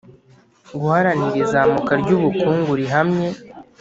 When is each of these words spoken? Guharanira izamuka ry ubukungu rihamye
Guharanira 0.79 1.37
izamuka 1.43 1.91
ry 2.01 2.09
ubukungu 2.17 2.71
rihamye 2.79 3.29